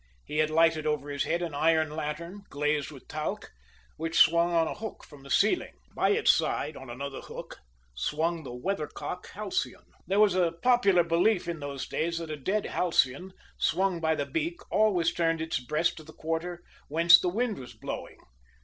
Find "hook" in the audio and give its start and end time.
4.73-5.03, 7.21-7.57